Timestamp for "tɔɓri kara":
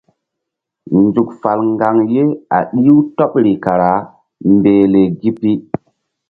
3.17-3.91